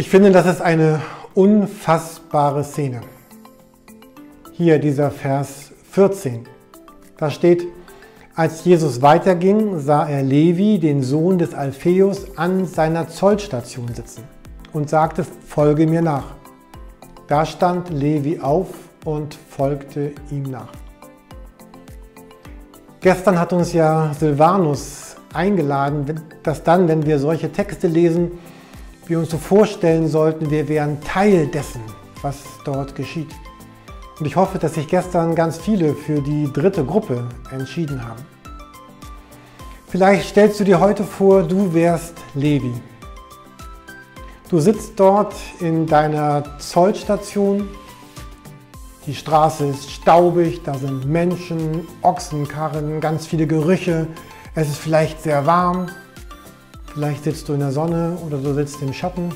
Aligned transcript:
Ich 0.00 0.08
finde, 0.08 0.30
das 0.30 0.46
ist 0.46 0.62
eine 0.62 1.02
unfassbare 1.34 2.64
Szene. 2.64 3.02
Hier 4.52 4.78
dieser 4.78 5.10
Vers 5.10 5.72
14. 5.90 6.46
Da 7.18 7.30
steht, 7.30 7.66
als 8.34 8.64
Jesus 8.64 9.02
weiterging, 9.02 9.78
sah 9.78 10.08
er 10.08 10.22
Levi, 10.22 10.78
den 10.78 11.02
Sohn 11.02 11.36
des 11.36 11.52
Alpheus, 11.52 12.38
an 12.38 12.64
seiner 12.64 13.10
Zollstation 13.10 13.88
sitzen 13.94 14.24
und 14.72 14.88
sagte, 14.88 15.26
folge 15.46 15.86
mir 15.86 16.00
nach. 16.00 16.28
Da 17.28 17.44
stand 17.44 17.90
Levi 17.90 18.40
auf 18.40 18.68
und 19.04 19.34
folgte 19.50 20.12
ihm 20.30 20.44
nach. 20.44 20.72
Gestern 23.02 23.38
hat 23.38 23.52
uns 23.52 23.74
ja 23.74 24.14
Silvanus 24.18 25.16
eingeladen, 25.34 26.22
dass 26.42 26.64
dann, 26.64 26.88
wenn 26.88 27.04
wir 27.04 27.18
solche 27.18 27.52
Texte 27.52 27.86
lesen, 27.86 28.30
wir 29.10 29.18
uns 29.18 29.30
so 29.30 29.38
vorstellen 29.38 30.06
sollten, 30.06 30.50
wir 30.50 30.68
wären 30.68 31.00
Teil 31.02 31.48
dessen, 31.48 31.82
was 32.22 32.36
dort 32.64 32.94
geschieht. 32.94 33.30
Und 34.20 34.26
ich 34.26 34.36
hoffe, 34.36 34.58
dass 34.58 34.74
sich 34.74 34.86
gestern 34.86 35.34
ganz 35.34 35.58
viele 35.58 35.94
für 35.94 36.20
die 36.20 36.50
dritte 36.52 36.84
Gruppe 36.84 37.26
entschieden 37.50 38.06
haben. 38.06 38.22
Vielleicht 39.88 40.28
stellst 40.28 40.60
du 40.60 40.64
dir 40.64 40.78
heute 40.78 41.02
vor, 41.02 41.42
du 41.42 41.74
wärst 41.74 42.14
Levi. 42.34 42.72
Du 44.48 44.60
sitzt 44.60 44.92
dort 45.00 45.34
in 45.58 45.86
deiner 45.86 46.44
Zollstation. 46.60 47.68
Die 49.06 49.14
Straße 49.14 49.66
ist 49.66 49.90
staubig, 49.90 50.62
da 50.62 50.74
sind 50.74 51.06
Menschen, 51.06 51.88
Ochsenkarren, 52.02 53.00
ganz 53.00 53.26
viele 53.26 53.48
Gerüche. 53.48 54.06
Es 54.54 54.68
ist 54.68 54.78
vielleicht 54.78 55.22
sehr 55.22 55.46
warm. 55.46 55.88
Vielleicht 56.92 57.24
sitzt 57.24 57.48
du 57.48 57.52
in 57.52 57.60
der 57.60 57.70
Sonne 57.70 58.18
oder 58.26 58.38
du 58.38 58.52
sitzt 58.52 58.82
im 58.82 58.92
Schatten 58.92 59.30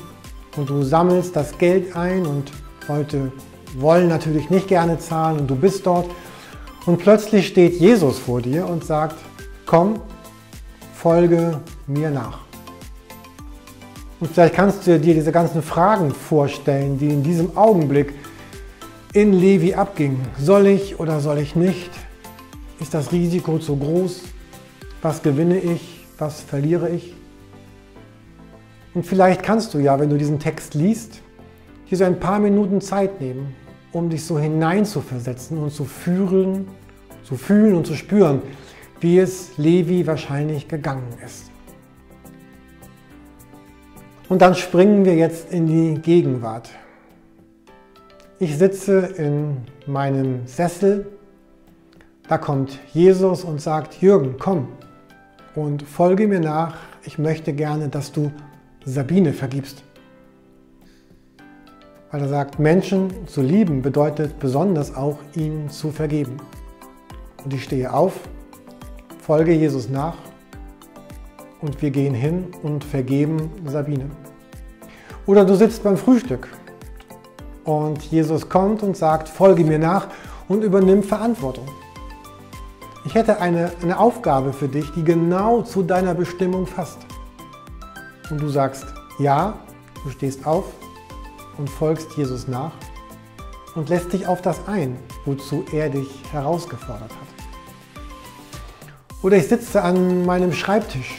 und 0.57 0.69
du 0.69 0.83
sammelst 0.83 1.35
das 1.35 1.57
Geld 1.57 1.95
ein 1.95 2.25
und 2.25 2.51
Leute 2.87 3.31
wollen 3.77 4.09
natürlich 4.09 4.49
nicht 4.49 4.67
gerne 4.67 4.99
zahlen 4.99 5.39
und 5.39 5.47
du 5.47 5.55
bist 5.55 5.85
dort 5.85 6.09
und 6.85 6.97
plötzlich 6.97 7.47
steht 7.47 7.79
Jesus 7.79 8.19
vor 8.19 8.41
dir 8.41 8.67
und 8.67 8.83
sagt, 8.83 9.15
komm, 9.65 10.01
folge 10.93 11.61
mir 11.87 12.11
nach. 12.11 12.39
Und 14.19 14.31
vielleicht 14.31 14.55
kannst 14.55 14.85
du 14.85 14.99
dir 14.99 15.13
diese 15.13 15.31
ganzen 15.31 15.61
Fragen 15.61 16.11
vorstellen, 16.11 16.97
die 16.97 17.09
in 17.09 17.23
diesem 17.23 17.57
Augenblick 17.57 18.13
in 19.13 19.33
Levi 19.33 19.73
abgingen. 19.73 20.21
Soll 20.37 20.67
ich 20.67 20.99
oder 20.99 21.21
soll 21.21 21.37
ich 21.39 21.55
nicht? 21.55 21.89
Ist 22.81 22.93
das 22.93 23.13
Risiko 23.13 23.59
zu 23.59 23.77
groß? 23.77 24.23
Was 25.01 25.21
gewinne 25.21 25.57
ich? 25.59 26.05
Was 26.17 26.41
verliere 26.41 26.89
ich? 26.89 27.13
Und 28.95 29.05
vielleicht 29.05 29.43
kannst 29.43 29.73
du 29.73 29.79
ja, 29.79 29.99
wenn 29.99 30.09
du 30.09 30.17
diesen 30.17 30.39
Text 30.39 30.73
liest, 30.73 31.21
dir 31.91 31.97
so 31.97 32.05
ein 32.05 32.19
paar 32.19 32.39
Minuten 32.39 32.79
Zeit 32.79 33.19
nehmen, 33.19 33.53
um 33.91 34.09
dich 34.09 34.23
so 34.23 34.39
hineinzuversetzen 34.39 35.57
und 35.57 35.71
zu 35.71 35.83
fühlen, 35.83 36.69
zu 37.23 37.35
fühlen 37.35 37.75
und 37.75 37.85
zu 37.85 37.93
spüren, 37.93 38.41
wie 39.01 39.19
es 39.19 39.57
Levi 39.57 40.07
wahrscheinlich 40.07 40.69
gegangen 40.69 41.09
ist. 41.23 41.51
Und 44.29 44.41
dann 44.41 44.55
springen 44.55 45.05
wir 45.05 45.15
jetzt 45.15 45.51
in 45.51 45.67
die 45.67 46.01
Gegenwart. 46.01 46.69
Ich 48.39 48.57
sitze 48.57 48.99
in 49.17 49.57
meinem 49.85 50.47
Sessel, 50.47 51.05
da 52.27 52.37
kommt 52.37 52.79
Jesus 52.93 53.43
und 53.43 53.61
sagt, 53.61 54.01
Jürgen, 54.01 54.35
komm 54.39 54.69
und 55.53 55.83
folge 55.83 56.27
mir 56.27 56.39
nach. 56.39 56.77
Ich 57.03 57.19
möchte 57.19 57.53
gerne, 57.53 57.89
dass 57.89 58.11
du 58.11 58.31
Sabine 58.87 59.33
vergibst. 59.33 59.83
Weil 62.11 62.21
er 62.21 62.29
sagt, 62.29 62.59
Menschen 62.59 63.27
zu 63.27 63.41
lieben 63.41 63.81
bedeutet 63.81 64.37
besonders 64.39 64.95
auch 64.95 65.17
ihnen 65.35 65.69
zu 65.71 65.91
vergeben. 65.91 66.37
Und 67.43 67.51
ich 67.53 67.63
stehe 67.63 67.91
auf, 67.91 68.13
folge 69.19 69.53
Jesus 69.53 69.89
nach 69.89 70.15
und 71.61 71.81
wir 71.81 71.89
gehen 71.89 72.13
hin 72.13 72.45
und 72.61 72.83
vergeben 72.83 73.49
Sabine. 73.65 74.05
Oder 75.25 75.45
du 75.45 75.55
sitzt 75.55 75.81
beim 75.81 75.97
Frühstück 75.97 76.47
und 77.63 78.03
Jesus 78.03 78.47
kommt 78.47 78.83
und 78.83 78.95
sagt, 78.95 79.27
folge 79.27 79.63
mir 79.63 79.79
nach 79.79 80.09
und 80.47 80.63
übernimm 80.63 81.01
Verantwortung. 81.01 81.65
Ich 83.03 83.15
hätte 83.15 83.41
eine, 83.41 83.71
eine 83.81 83.99
Aufgabe 83.99 84.53
für 84.53 84.67
dich, 84.67 84.91
die 84.91 85.03
genau 85.03 85.63
zu 85.63 85.81
deiner 85.81 86.13
Bestimmung 86.13 86.65
passt 86.65 86.99
und 88.29 88.41
du 88.41 88.49
sagst 88.49 88.85
ja, 89.19 89.53
du 90.03 90.09
stehst 90.09 90.45
auf 90.45 90.65
und 91.57 91.69
folgst 91.69 92.17
Jesus 92.17 92.47
nach 92.47 92.73
und 93.75 93.89
lässt 93.89 94.13
dich 94.13 94.27
auf 94.27 94.41
das 94.41 94.67
ein, 94.67 94.97
wozu 95.25 95.65
er 95.71 95.89
dich 95.89 96.07
herausgefordert 96.31 97.11
hat. 97.11 98.05
Oder 99.21 99.37
ich 99.37 99.47
sitze 99.47 99.81
an 99.81 100.25
meinem 100.25 100.53
Schreibtisch 100.53 101.15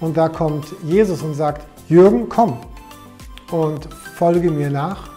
und 0.00 0.16
da 0.16 0.28
kommt 0.28 0.66
Jesus 0.82 1.22
und 1.22 1.34
sagt, 1.34 1.66
Jürgen, 1.88 2.28
komm 2.28 2.58
und 3.50 3.88
folge 4.16 4.50
mir 4.50 4.70
nach 4.70 5.10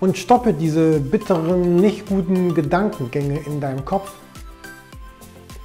und 0.00 0.16
stoppe 0.16 0.52
diese 0.52 0.98
bitteren, 1.00 1.76
nicht 1.76 2.08
guten 2.08 2.54
Gedankengänge 2.54 3.40
in 3.40 3.60
deinem 3.60 3.84
Kopf. 3.84 4.12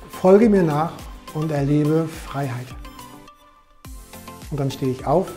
Folge 0.10 0.50
mir 0.50 0.64
nach 0.64 0.92
und 1.34 1.52
erlebe 1.52 2.08
Freiheit. 2.28 2.68
Und 4.52 4.60
dann 4.60 4.70
stehe 4.70 4.92
ich 4.92 5.08
auf, 5.08 5.32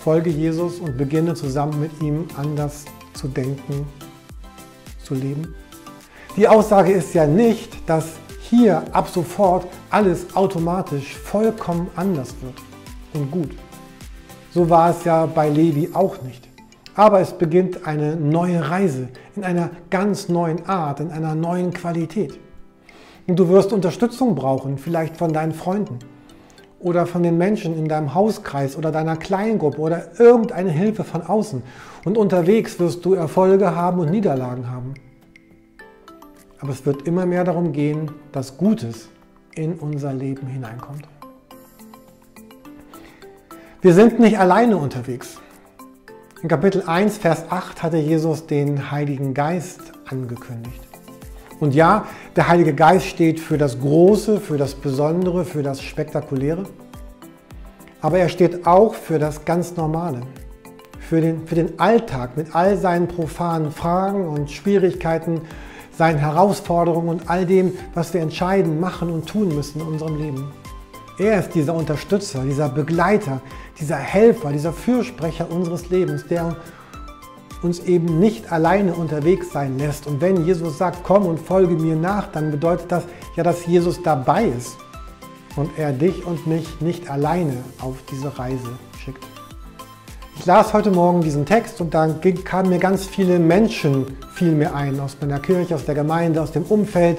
folge 0.00 0.30
Jesus 0.30 0.80
und 0.80 0.98
beginne 0.98 1.34
zusammen 1.34 1.80
mit 1.80 2.02
ihm 2.02 2.26
anders 2.36 2.84
zu 3.14 3.28
denken, 3.28 3.86
zu 5.02 5.14
leben. 5.14 5.54
Die 6.36 6.48
Aussage 6.48 6.92
ist 6.92 7.14
ja 7.14 7.26
nicht, 7.26 7.88
dass 7.88 8.14
hier 8.40 8.82
ab 8.92 9.08
sofort 9.08 9.66
alles 9.90 10.34
automatisch 10.34 11.16
vollkommen 11.16 11.88
anders 11.94 12.34
wird 12.42 12.54
und 13.14 13.30
gut. 13.30 13.50
So 14.52 14.68
war 14.68 14.90
es 14.90 15.04
ja 15.04 15.26
bei 15.26 15.48
Levi 15.48 15.90
auch 15.92 16.20
nicht. 16.22 16.48
Aber 16.96 17.20
es 17.20 17.32
beginnt 17.32 17.86
eine 17.86 18.16
neue 18.16 18.68
Reise 18.68 19.08
in 19.36 19.44
einer 19.44 19.70
ganz 19.90 20.28
neuen 20.28 20.66
Art, 20.66 20.98
in 20.98 21.12
einer 21.12 21.36
neuen 21.36 21.72
Qualität. 21.72 22.38
Und 23.28 23.38
du 23.38 23.48
wirst 23.48 23.72
Unterstützung 23.72 24.34
brauchen, 24.34 24.76
vielleicht 24.76 25.16
von 25.16 25.32
deinen 25.32 25.52
Freunden 25.52 26.00
oder 26.80 27.06
von 27.06 27.22
den 27.22 27.38
Menschen 27.38 27.76
in 27.76 27.88
deinem 27.88 28.14
Hauskreis 28.14 28.76
oder 28.76 28.90
deiner 28.90 29.16
Kleingruppe 29.16 29.78
oder 29.78 30.18
irgendeine 30.18 30.70
Hilfe 30.70 31.04
von 31.04 31.22
außen. 31.22 31.62
Und 32.04 32.16
unterwegs 32.16 32.80
wirst 32.80 33.04
du 33.04 33.14
Erfolge 33.14 33.76
haben 33.76 34.00
und 34.00 34.10
Niederlagen 34.10 34.70
haben. 34.70 34.94
Aber 36.58 36.72
es 36.72 36.84
wird 36.84 37.06
immer 37.06 37.26
mehr 37.26 37.44
darum 37.44 37.72
gehen, 37.72 38.10
dass 38.32 38.56
Gutes 38.56 39.08
in 39.54 39.74
unser 39.74 40.12
Leben 40.12 40.46
hineinkommt. 40.46 41.06
Wir 43.82 43.94
sind 43.94 44.20
nicht 44.20 44.38
alleine 44.38 44.76
unterwegs. 44.76 45.38
In 46.42 46.48
Kapitel 46.48 46.82
1, 46.86 47.18
Vers 47.18 47.44
8 47.50 47.82
hatte 47.82 47.98
Jesus 47.98 48.46
den 48.46 48.90
Heiligen 48.90 49.34
Geist 49.34 49.80
angekündigt. 50.06 50.89
Und 51.60 51.74
ja, 51.74 52.06
der 52.36 52.48
Heilige 52.48 52.74
Geist 52.74 53.06
steht 53.06 53.38
für 53.38 53.58
das 53.58 53.78
Große, 53.78 54.40
für 54.40 54.56
das 54.56 54.74
Besondere, 54.74 55.44
für 55.44 55.62
das 55.62 55.82
Spektakuläre. 55.82 56.64
Aber 58.00 58.18
er 58.18 58.30
steht 58.30 58.66
auch 58.66 58.94
für 58.94 59.18
das 59.18 59.44
ganz 59.44 59.76
Normale, 59.76 60.22
für 60.98 61.20
den, 61.20 61.46
für 61.46 61.54
den 61.54 61.78
Alltag 61.78 62.38
mit 62.38 62.54
all 62.54 62.78
seinen 62.78 63.08
profanen 63.08 63.72
Fragen 63.72 64.26
und 64.26 64.50
Schwierigkeiten, 64.50 65.42
seinen 65.92 66.18
Herausforderungen 66.18 67.10
und 67.10 67.28
all 67.28 67.44
dem, 67.44 67.74
was 67.92 68.14
wir 68.14 68.22
entscheiden, 68.22 68.80
machen 68.80 69.10
und 69.10 69.26
tun 69.28 69.54
müssen 69.54 69.82
in 69.82 69.86
unserem 69.86 70.16
Leben. 70.16 70.50
Er 71.18 71.40
ist 71.40 71.54
dieser 71.54 71.74
Unterstützer, 71.74 72.42
dieser 72.44 72.70
Begleiter, 72.70 73.42
dieser 73.78 73.96
Helfer, 73.96 74.50
dieser 74.52 74.72
Fürsprecher 74.72 75.50
unseres 75.50 75.90
Lebens, 75.90 76.26
der 76.26 76.56
uns 77.62 77.80
eben 77.80 78.18
nicht 78.18 78.52
alleine 78.52 78.94
unterwegs 78.94 79.52
sein 79.52 79.78
lässt. 79.78 80.06
Und 80.06 80.20
wenn 80.20 80.44
Jesus 80.44 80.78
sagt, 80.78 81.02
komm 81.02 81.26
und 81.26 81.38
folge 81.38 81.74
mir 81.74 81.96
nach, 81.96 82.28
dann 82.28 82.50
bedeutet 82.50 82.90
das 82.90 83.04
ja, 83.36 83.42
dass 83.42 83.66
Jesus 83.66 84.02
dabei 84.02 84.46
ist 84.46 84.76
und 85.56 85.70
er 85.76 85.92
dich 85.92 86.24
und 86.24 86.46
mich 86.46 86.80
nicht 86.80 87.10
alleine 87.10 87.56
auf 87.80 87.96
diese 88.10 88.38
Reise 88.38 88.70
schickt. 89.02 89.24
Ich 90.38 90.46
las 90.46 90.72
heute 90.72 90.90
Morgen 90.90 91.20
diesen 91.20 91.44
Text 91.44 91.80
und 91.82 91.92
dann 91.92 92.20
kamen 92.44 92.70
mir 92.70 92.78
ganz 92.78 93.04
viele 93.04 93.38
Menschen 93.38 94.06
viel 94.32 94.52
mir 94.52 94.74
ein 94.74 94.98
aus 94.98 95.18
meiner 95.20 95.38
Kirche, 95.38 95.74
aus 95.74 95.84
der 95.84 95.94
Gemeinde, 95.94 96.40
aus 96.40 96.52
dem 96.52 96.62
Umfeld 96.62 97.18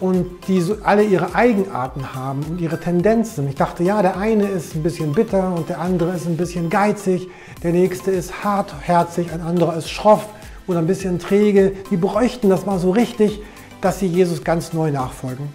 und 0.00 0.26
die 0.46 0.60
so 0.60 0.76
alle 0.82 1.04
ihre 1.04 1.34
Eigenarten 1.34 2.14
haben 2.14 2.42
und 2.44 2.60
ihre 2.60 2.78
Tendenzen. 2.78 3.48
Ich 3.48 3.54
dachte, 3.54 3.82
ja, 3.82 4.02
der 4.02 4.18
eine 4.18 4.46
ist 4.46 4.74
ein 4.74 4.82
bisschen 4.82 5.12
bitter 5.12 5.54
und 5.54 5.68
der 5.68 5.80
andere 5.80 6.14
ist 6.14 6.26
ein 6.26 6.36
bisschen 6.36 6.68
geizig, 6.68 7.28
der 7.62 7.72
nächste 7.72 8.10
ist 8.10 8.44
hartherzig, 8.44 9.32
ein 9.32 9.40
anderer 9.40 9.76
ist 9.76 9.90
schroff 9.90 10.26
oder 10.66 10.80
ein 10.80 10.86
bisschen 10.86 11.18
träge. 11.18 11.72
Die 11.90 11.96
bräuchten 11.96 12.50
das 12.50 12.66
mal 12.66 12.78
so 12.78 12.90
richtig, 12.90 13.40
dass 13.80 13.98
sie 13.98 14.06
Jesus 14.06 14.44
ganz 14.44 14.72
neu 14.72 14.90
nachfolgen. 14.90 15.48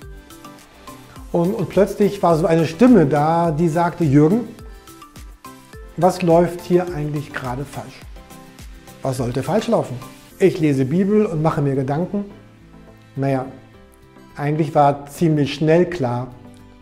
Und, 1.32 1.54
und 1.54 1.70
plötzlich 1.70 2.22
war 2.24 2.38
so 2.38 2.46
eine 2.46 2.66
Stimme 2.66 3.06
da, 3.06 3.52
die 3.52 3.70
sagte, 3.70 4.04
Jürgen, 4.04 4.48
was 5.98 6.22
läuft 6.22 6.62
hier 6.62 6.88
eigentlich 6.94 7.32
gerade 7.32 7.64
falsch? 7.64 8.00
Was 9.02 9.18
sollte 9.18 9.44
falsch 9.44 9.68
laufen? 9.68 9.98
Ich 10.40 10.60
lese 10.60 10.86
Bibel 10.86 11.26
und 11.26 11.42
mache 11.42 11.62
mir 11.62 11.76
Gedanken. 11.76 12.26
Naja, 13.16 13.46
eigentlich 14.36 14.74
war 14.75 15.06
ziemlich 15.07 15.54
schnell 15.54 15.86
klar, 15.86 16.28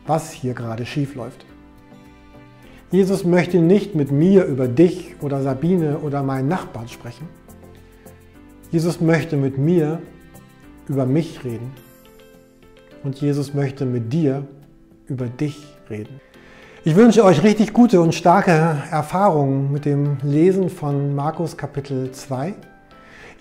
was 0.06 0.32
hier 0.32 0.54
gerade 0.54 0.86
schief 0.86 1.16
läuft. 1.16 1.46
Jesus 2.92 3.24
möchte 3.24 3.60
nicht 3.60 3.94
mit 3.96 4.12
mir 4.12 4.46
über 4.46 4.68
dich 4.68 5.16
oder 5.22 5.42
Sabine 5.44 6.00
oder 6.00 6.24
meinen 6.24 6.48
Nachbarn 6.48 6.88
sprechen. 6.88 7.28
Jesus 8.72 9.00
möchte 9.00 9.38
mit 9.38 9.58
mir 9.58 10.02
über 10.88 11.06
mich 11.06 11.44
reden. 11.44 11.72
Und 13.04 13.22
Jesus 13.22 13.54
möchte 13.54 13.86
mit 13.86 14.12
dir 14.12 14.46
über 15.08 15.28
dich 15.28 15.58
reden. 15.90 16.20
Ich 16.84 16.96
wünsche 16.96 17.24
euch 17.24 17.44
richtig 17.44 17.74
gute 17.74 18.02
und 18.02 18.16
starke 18.16 18.52
Erfahrungen 18.90 19.72
mit 19.72 19.86
dem 19.86 20.18
Lesen 20.24 20.70
von 20.70 21.14
Markus 21.14 21.58
Kapitel 21.58 22.12
2. 22.12 22.54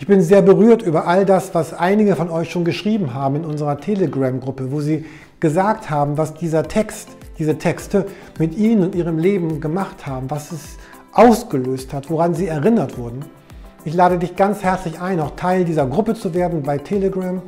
Ich 0.00 0.06
bin 0.06 0.20
sehr 0.20 0.42
berührt 0.42 0.82
über 0.82 1.08
all 1.08 1.26
das, 1.26 1.56
was 1.56 1.74
einige 1.74 2.14
von 2.14 2.30
euch 2.30 2.52
schon 2.52 2.64
geschrieben 2.64 3.14
haben 3.14 3.34
in 3.34 3.44
unserer 3.44 3.78
Telegram-Gruppe, 3.78 4.70
wo 4.70 4.80
sie 4.80 5.04
gesagt 5.40 5.90
haben, 5.90 6.16
was 6.16 6.34
dieser 6.34 6.68
Text, 6.68 7.08
diese 7.36 7.58
Texte 7.58 8.06
mit 8.38 8.56
ihnen 8.56 8.84
und 8.84 8.94
ihrem 8.94 9.18
Leben 9.18 9.60
gemacht 9.60 10.06
haben, 10.06 10.30
was 10.30 10.52
es 10.52 10.76
ausgelöst 11.12 11.92
hat, 11.92 12.10
woran 12.10 12.34
sie 12.34 12.46
erinnert 12.46 12.96
wurden. 12.96 13.24
Ich 13.84 13.92
lade 13.92 14.18
dich 14.18 14.36
ganz 14.36 14.62
herzlich 14.62 15.00
ein, 15.00 15.18
auch 15.18 15.34
Teil 15.34 15.64
dieser 15.64 15.86
Gruppe 15.86 16.14
zu 16.14 16.32
werden 16.32 16.62
bei 16.62 16.78
Telegram 16.78 17.42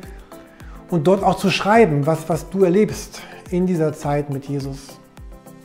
und 0.89 1.07
dort 1.07 1.23
auch 1.23 1.37
zu 1.37 1.49
schreiben, 1.49 2.05
was, 2.05 2.27
was 2.27 2.49
du 2.49 2.65
erlebst 2.65 3.21
in 3.49 3.65
dieser 3.65 3.93
Zeit 3.93 4.29
mit 4.29 4.45
Jesus. 4.45 4.99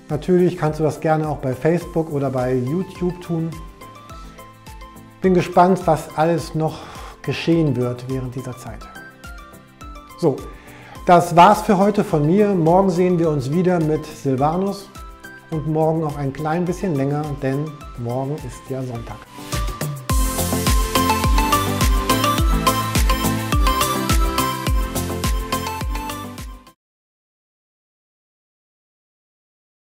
Natürlich 0.08 0.56
kannst 0.56 0.78
du 0.78 0.84
das 0.84 1.00
gerne 1.00 1.28
auch 1.28 1.38
bei 1.38 1.52
Facebook 1.52 2.12
oder 2.12 2.30
bei 2.30 2.54
YouTube 2.54 3.20
tun. 3.22 3.50
Bin 5.26 5.34
gespannt, 5.34 5.80
was 5.86 6.16
alles 6.16 6.54
noch 6.54 6.78
geschehen 7.20 7.74
wird 7.74 8.04
während 8.06 8.32
dieser 8.36 8.56
Zeit. 8.56 8.78
So, 10.20 10.36
das 11.04 11.34
war's 11.34 11.62
für 11.62 11.76
heute 11.78 12.04
von 12.04 12.24
mir. 12.24 12.54
Morgen 12.54 12.90
sehen 12.90 13.18
wir 13.18 13.28
uns 13.30 13.50
wieder 13.50 13.80
mit 13.80 14.06
Silvanus 14.06 14.88
und 15.50 15.66
morgen 15.66 15.98
noch 15.98 16.16
ein 16.16 16.32
klein 16.32 16.64
bisschen 16.64 16.94
länger, 16.94 17.24
denn 17.42 17.64
morgen 17.98 18.36
ist 18.46 18.70
ja 18.70 18.80
Sonntag. 18.84 19.16